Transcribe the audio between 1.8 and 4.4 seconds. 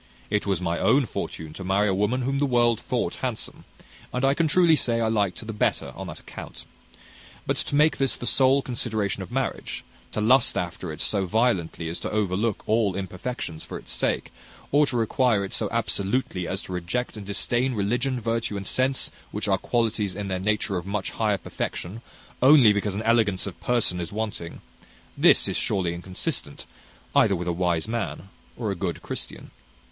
a woman whom the world thought handsome, and I